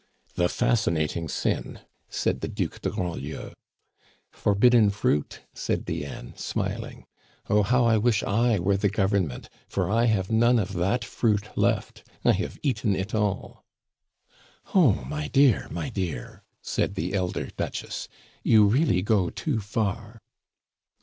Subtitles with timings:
[0.33, 3.51] "The fascinating sin," said the Duc de Grandlieu.
[4.31, 7.05] "Forbidden fruit!" said Diane, smiling.
[7.47, 7.61] "Oh!
[7.61, 12.03] how I wish I were the Government, for I have none of that fruit left
[12.25, 13.63] I have eaten it all."
[14.73, 15.05] "Oh!
[15.07, 18.07] my dear, my dear!" said the elder Duchess,
[18.41, 20.19] "you really go too far."